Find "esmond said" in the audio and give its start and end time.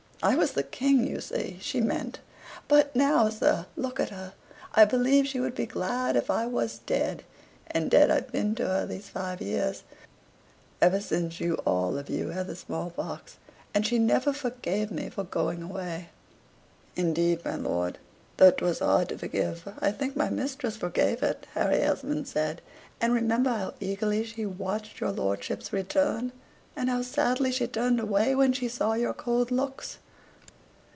21.79-22.61